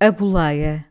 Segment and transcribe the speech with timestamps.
[0.00, 0.86] A boleia.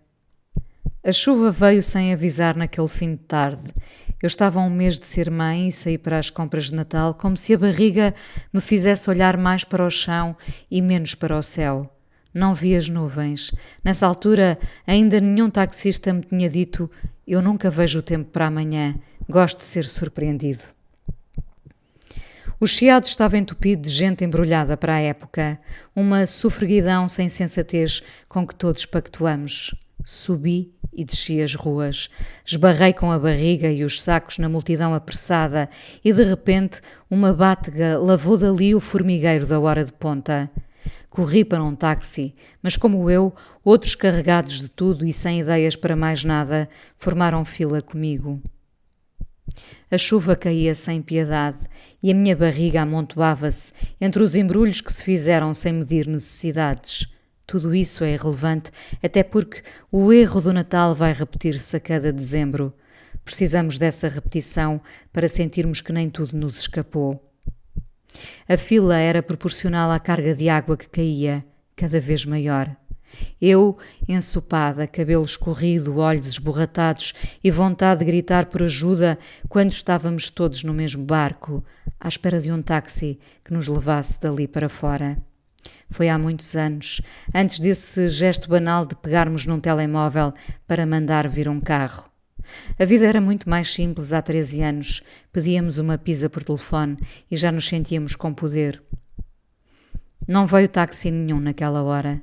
[1.01, 3.73] A chuva veio sem avisar naquele fim de tarde.
[4.21, 7.13] Eu estava a um mês de ser mãe e saí para as compras de Natal
[7.13, 8.13] como se a barriga
[8.51, 10.35] me fizesse olhar mais para o chão
[10.69, 11.89] e menos para o céu.
[12.33, 13.53] Não vi as nuvens.
[13.81, 16.91] Nessa altura, ainda nenhum taxista me tinha dito:
[17.25, 18.93] Eu nunca vejo o tempo para amanhã.
[19.29, 20.76] Gosto de ser surpreendido.
[22.59, 25.59] O chiado estava entupido de gente embrulhada para a época,
[25.95, 29.75] uma sofreguidão sem sensatez com que todos pactuamos.
[30.03, 32.09] Subi e desci as ruas.
[32.43, 35.69] Esbarrei com a barriga e os sacos na multidão apressada
[36.03, 40.49] e de repente uma bátega lavou dali o formigueiro da hora de ponta.
[41.11, 45.95] Corri para um táxi, mas como eu, outros carregados de tudo e sem ideias para
[45.95, 48.41] mais nada formaram fila comigo.
[49.89, 51.59] A chuva caía sem piedade
[52.01, 57.07] e a minha barriga amontoava-se entre os embrulhos que se fizeram sem medir necessidades.
[57.45, 62.73] Tudo isso é irrelevante, até porque o erro do Natal vai repetir-se a cada dezembro.
[63.23, 64.81] Precisamos dessa repetição
[65.13, 67.23] para sentirmos que nem tudo nos escapou.
[68.49, 72.75] A fila era proporcional à carga de água que caía, cada vez maior.
[73.41, 73.77] Eu,
[74.07, 80.73] ensopada, cabelo escorrido, olhos esborratados e vontade de gritar por ajuda quando estávamos todos no
[80.73, 81.63] mesmo barco,
[81.99, 85.17] à espera de um táxi que nos levasse dali para fora.
[85.89, 87.01] Foi há muitos anos,
[87.33, 90.33] antes desse gesto banal de pegarmos num telemóvel
[90.67, 92.09] para mandar vir um carro.
[92.79, 95.01] A vida era muito mais simples há 13 anos.
[95.31, 96.97] Pedíamos uma pizza por telefone
[97.29, 98.81] e já nos sentíamos com poder.
[100.27, 102.21] Não veio táxi nenhum naquela hora.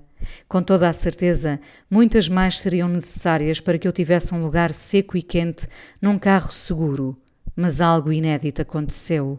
[0.49, 5.17] Com toda a certeza, muitas mais seriam necessárias para que eu tivesse um lugar seco
[5.17, 5.67] e quente
[6.01, 7.17] num carro seguro.
[7.57, 9.39] Mas algo inédito aconteceu.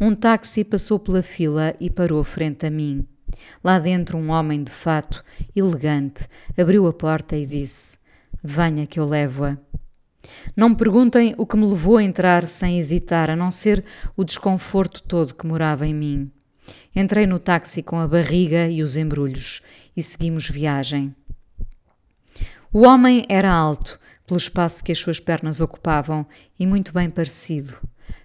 [0.00, 3.06] Um táxi passou pela fila e parou frente a mim.
[3.62, 6.26] Lá dentro, um homem de fato, elegante,
[6.58, 7.96] abriu a porta e disse:
[8.42, 9.56] Venha que eu levo-a.
[10.56, 13.84] Não me perguntem o que me levou a entrar sem hesitar, a não ser
[14.16, 16.30] o desconforto todo que morava em mim.
[16.94, 19.62] Entrei no táxi com a barriga e os embrulhos
[19.96, 21.14] e seguimos viagem.
[22.72, 26.26] O homem era alto, pelo espaço que as suas pernas ocupavam,
[26.58, 27.74] e muito bem parecido.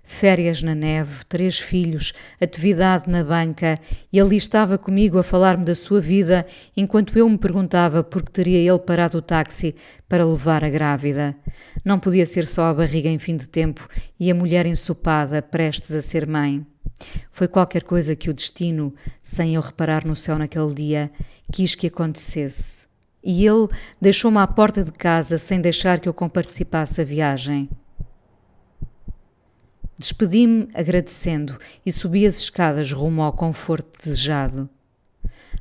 [0.03, 3.77] Férias na neve, três filhos, atividade na banca,
[4.11, 6.45] e ali estava comigo a falar-me da sua vida,
[6.77, 9.75] enquanto eu me perguntava por que teria ele parado o táxi
[10.07, 11.35] para levar a grávida.
[11.83, 13.87] Não podia ser só a barriga em fim de tempo
[14.17, 16.65] e a mulher ensopada, prestes a ser mãe.
[17.31, 18.93] Foi qualquer coisa que o destino,
[19.23, 21.11] sem eu reparar no céu naquele dia,
[21.51, 22.87] quis que acontecesse.
[23.23, 23.67] E ele
[23.99, 27.69] deixou-me à porta de casa sem deixar que eu comparticipasse a viagem.
[29.99, 34.69] Despedi-me agradecendo e subi as escadas rumo ao conforto desejado.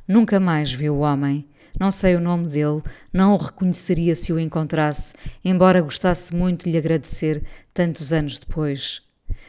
[0.07, 1.47] Nunca mais vi o homem.
[1.79, 2.81] Não sei o nome dele,
[3.11, 7.43] não o reconheceria se o encontrasse, embora gostasse muito de lhe agradecer
[7.73, 9.06] tantos anos depois.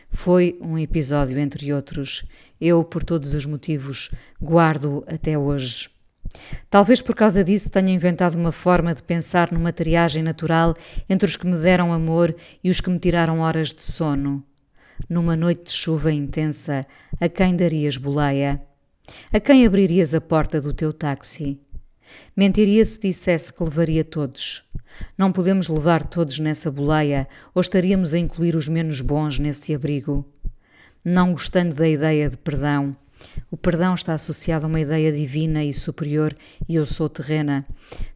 [0.08, 2.24] Foi um episódio entre outros.
[2.60, 4.10] Eu, por todos os motivos,
[4.40, 5.90] guardo até hoje.
[6.68, 10.74] Talvez por causa disso tenha inventado uma forma de pensar numa triagem natural
[11.08, 14.44] entre os que me deram amor e os que me tiraram horas de sono.
[15.08, 16.86] Numa noite de chuva intensa,
[17.20, 18.60] a quem darias boleia?
[19.32, 21.60] A quem abririas a porta do teu táxi?
[22.36, 24.64] Mentiria se dissesse que levaria todos.
[25.16, 30.24] Não podemos levar todos nessa boleia ou estaríamos a incluir os menos bons nesse abrigo.
[31.04, 32.94] Não gostando da ideia de perdão,
[33.50, 36.34] o perdão está associado a uma ideia divina e superior
[36.68, 37.66] e eu sou terrena.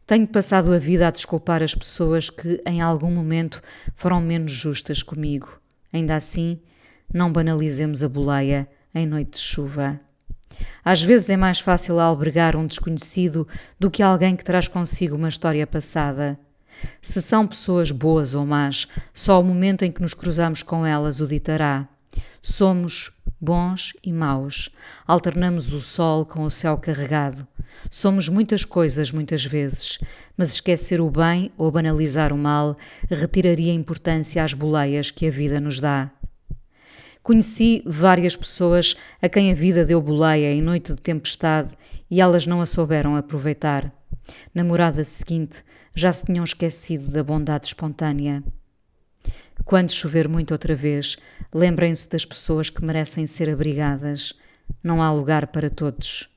[0.05, 3.61] Tenho passado a vida a desculpar as pessoas que em algum momento
[3.95, 5.59] foram menos justas comigo.
[5.91, 6.59] Ainda assim,
[7.13, 9.99] não banalizemos a boleia em noite de chuva.
[10.85, 13.47] Às vezes é mais fácil albergar um desconhecido
[13.79, 16.39] do que alguém que traz consigo uma história passada.
[17.01, 21.21] Se são pessoas boas ou más, só o momento em que nos cruzamos com elas
[21.21, 21.87] o ditará.
[22.41, 24.69] Somos bons e maus.
[25.05, 27.45] Alternamos o sol com o céu carregado.
[27.89, 29.99] Somos muitas coisas muitas vezes,
[30.37, 32.77] mas esquecer o bem ou banalizar o mal
[33.09, 36.11] retiraria importância às boleias que a vida nos dá.
[37.21, 41.73] Conheci várias pessoas a quem a vida deu boleia em noite de tempestade
[42.11, 43.93] e elas não a souberam aproveitar.
[44.53, 45.63] Na morada seguinte
[45.95, 48.43] já se tinham esquecido da bondade espontânea.
[49.65, 51.17] Quando chover muito outra vez,
[51.53, 54.33] lembrem-se das pessoas que merecem ser abrigadas.
[54.83, 56.29] Não há lugar para todos.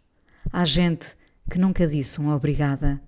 [0.53, 1.17] Há gente
[1.50, 3.00] que nunca disse uma obrigada.